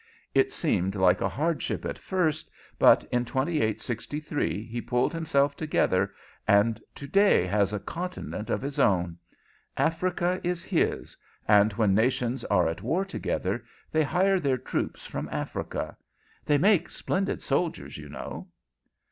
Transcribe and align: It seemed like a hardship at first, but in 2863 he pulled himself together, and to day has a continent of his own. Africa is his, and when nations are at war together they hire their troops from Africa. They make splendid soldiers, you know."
It 0.33 0.51
seemed 0.51 0.95
like 0.95 1.21
a 1.21 1.29
hardship 1.29 1.85
at 1.85 1.99
first, 1.99 2.49
but 2.79 3.03
in 3.11 3.23
2863 3.23 4.63
he 4.63 4.81
pulled 4.81 5.13
himself 5.13 5.55
together, 5.55 6.11
and 6.47 6.81
to 6.95 7.05
day 7.05 7.45
has 7.45 7.71
a 7.71 7.79
continent 7.79 8.49
of 8.49 8.63
his 8.63 8.79
own. 8.79 9.19
Africa 9.77 10.41
is 10.43 10.63
his, 10.63 11.15
and 11.47 11.71
when 11.73 11.93
nations 11.93 12.43
are 12.45 12.67
at 12.67 12.81
war 12.81 13.05
together 13.05 13.63
they 13.91 14.01
hire 14.01 14.39
their 14.39 14.57
troops 14.57 15.05
from 15.05 15.29
Africa. 15.31 15.95
They 16.45 16.57
make 16.57 16.89
splendid 16.89 17.43
soldiers, 17.43 17.99
you 17.99 18.09
know." 18.09 18.47